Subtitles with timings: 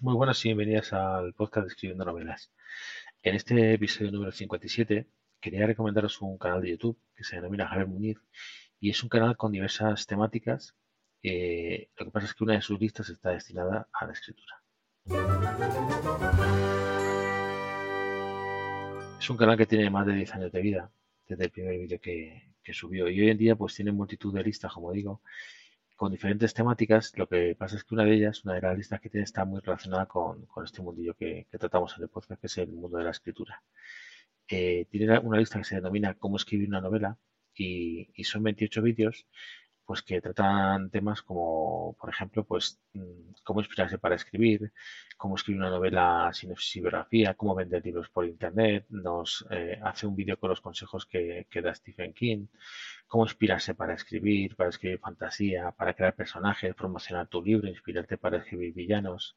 [0.00, 2.50] Muy buenas y bienvenidas al podcast de Escribiendo Novelas.
[3.22, 5.06] En este episodio número 57
[5.40, 8.18] quería recomendaros un canal de YouTube que se denomina Javier Muñiz
[8.80, 10.74] y es un canal con diversas temáticas.
[11.22, 14.62] Eh, lo que pasa es que una de sus listas está destinada a la escritura.
[19.20, 20.90] Es un canal que tiene más de 10 años de vida
[21.28, 24.42] desde el primer vídeo que, que subió y hoy en día pues tiene multitud de
[24.42, 25.22] listas, como digo,
[25.96, 27.12] con diferentes temáticas.
[27.16, 29.44] Lo que pasa es que una de ellas, una de las listas que tiene, está
[29.44, 33.04] muy relacionada con, este mundillo que, tratamos en el podcast, que es el mundo de
[33.04, 33.62] la escritura.
[34.48, 37.18] Eh, tiene una lista que se denomina Cómo escribir una novela
[37.54, 39.26] y, y son 28 vídeos
[39.86, 44.72] pues que tratan temas como, por ejemplo, pues mm, cómo inspirarse para escribir,
[45.16, 50.16] cómo escribir una novela sin biografía, cómo vender libros por internet, nos eh, hace un
[50.16, 52.46] vídeo con los consejos que, que, da Stephen King,
[53.06, 58.38] cómo inspirarse para escribir, para escribir fantasía, para crear personajes, promocionar tu libro, inspirarte para
[58.38, 59.36] escribir villanos,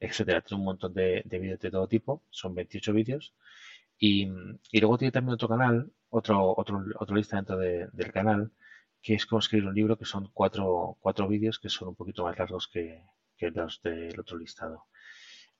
[0.00, 0.40] etcétera.
[0.42, 3.34] Tiene un montón de, vídeos de todo tipo, son 28 vídeos.
[3.98, 4.28] Y,
[4.70, 8.52] y, luego tiene también otro canal, otro, otro, otra lista dentro del canal,
[9.02, 12.24] que es como escribir un libro, que son cuatro, cuatro vídeos que son un poquito
[12.24, 13.02] más largos que,
[13.40, 14.86] los del otro listado.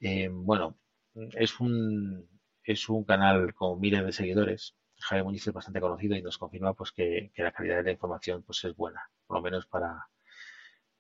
[0.01, 0.79] Eh, bueno,
[1.15, 2.29] es un,
[2.63, 4.77] es un canal con miles de seguidores.
[4.99, 8.43] Javier Muñiz es bastante conocido y nos confirma pues que, la calidad de la información
[8.43, 10.09] pues es buena, por lo menos para,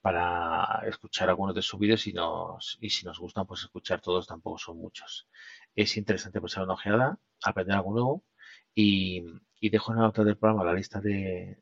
[0.01, 4.27] para escuchar algunos de sus vídeos y, nos, y si nos gustan pues escuchar todos
[4.27, 5.29] tampoco son muchos.
[5.75, 8.25] Es interesante pues una ojeada, aprender algo nuevo
[8.75, 9.25] y,
[9.61, 11.59] y dejo en la nota del programa la lista de,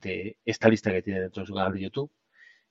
[0.00, 2.10] de, esta lista que tiene dentro de su canal de YouTube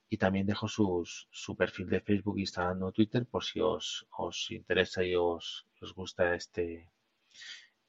[0.09, 5.03] y también dejo su perfil de Facebook, Instagram o Twitter por si os, os interesa
[5.03, 6.89] y os, os, gusta este,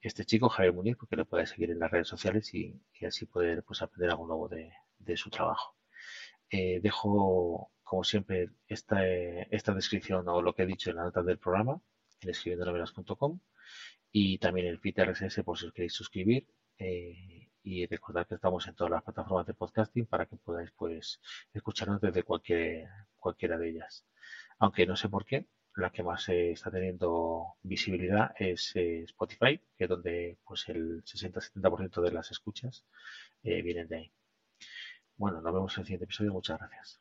[0.00, 3.62] este chico, Javier Muñiz, porque lo podéis seguir en las redes sociales y, así poder
[3.62, 5.76] pues, aprender algo nuevo de, su trabajo.
[6.50, 11.22] Eh, dejo, como siempre, esta, esta descripción o lo que he dicho en la nota
[11.22, 11.80] del programa
[12.20, 13.38] en escribiendonovelas.com
[14.12, 16.46] y también el feed RSS por si os queréis suscribir.
[16.78, 21.20] Eh, y recordad que estamos en todas las plataformas de podcasting para que podáis pues
[21.52, 24.06] escucharnos desde cualquier, cualquiera de ellas.
[24.58, 25.46] Aunque no sé por qué,
[25.76, 32.02] la que más está teniendo visibilidad es eh, Spotify, que es donde pues el 60-70%
[32.02, 32.84] de las escuchas
[33.44, 34.12] eh, vienen de ahí.
[35.16, 36.32] Bueno, nos vemos en el siguiente episodio.
[36.32, 37.00] Muchas gracias.